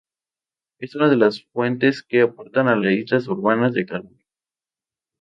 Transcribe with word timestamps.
Es 0.79 0.95
uno 0.95 1.11
de 1.11 1.15
las 1.15 1.43
fuentes 1.53 2.01
que 2.01 2.21
aportan 2.23 2.67
a 2.67 2.75
las 2.75 2.91
islas 2.93 3.27
urbanas 3.27 3.73
de 3.75 3.85
calor. 3.85 4.15